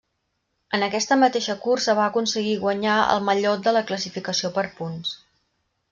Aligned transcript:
En 0.77 0.85
aquesta 0.85 1.17
mateixa 1.23 1.55
cursa 1.65 1.95
va 2.01 2.07
aconseguir 2.13 2.55
guanyar 2.65 2.97
el 3.17 3.23
mallot 3.29 3.69
de 3.69 3.75
la 3.79 3.87
classificació 3.93 4.55
per 4.57 4.65
punts. 4.81 5.17